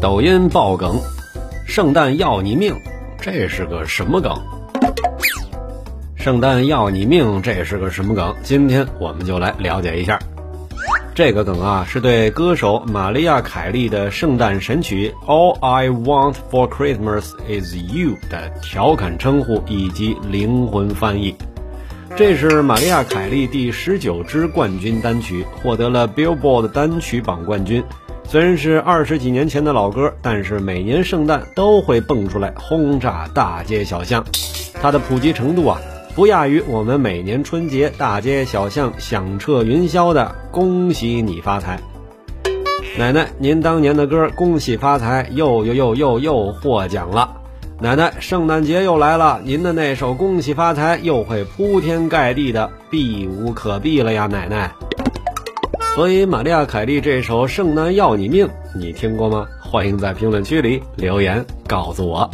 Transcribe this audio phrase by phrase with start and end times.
[0.00, 0.98] 抖音爆梗，
[1.66, 2.74] 圣诞要你命，
[3.20, 4.34] 这是个什么梗？
[6.16, 8.34] 圣诞要你命，这是个什么梗？
[8.42, 10.18] 今天我们就来了解一下。
[11.14, 21.34] 这个梗啊，是对歌手玛丽亚·凯莉的圣诞神曲《All I Want for Christmas Is You》的调侃称呼以及灵魂翻译。
[22.16, 27.84] 这是玛丽亚·凯莉第十九支冠军单曲，获得了 Billboard 单曲榜冠军。
[28.30, 34.24] 虽然是二十几年前的老歌，但是每年圣诞都会蹦出来轰炸大街小巷。
[34.80, 35.80] 它的普及程度啊，
[36.14, 41.80] 不亚于我们每年春节大街小巷响彻云霄的“恭喜你发财”。
[42.96, 47.32] 奶奶，您当年的歌“恭喜发财”又又又又又获奖了。
[47.80, 54.72] 奶奶，圣诞节又来了，您的那首“恭喜发财”又会铺天盖地的避无可避了呀，奶奶。
[55.94, 59.46] 所以，玛利亚·凯莉这首《圣诞要你命》，你听过吗？
[59.60, 62.30] 欢迎在评论区里留言告诉我。